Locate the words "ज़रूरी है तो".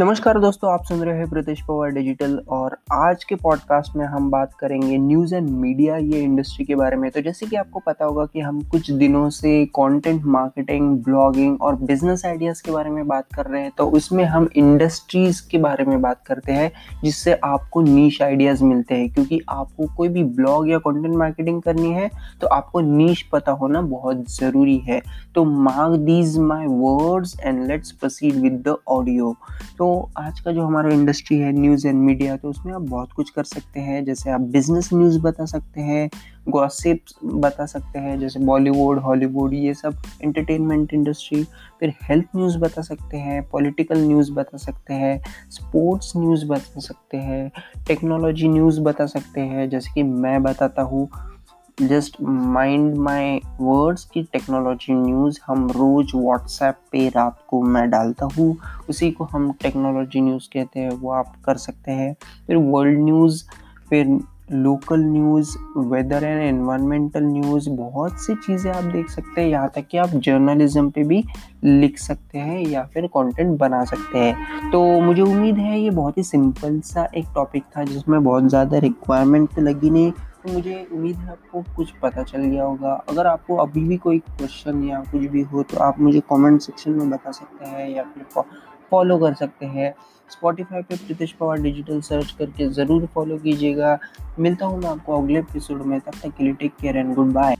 24.30-25.44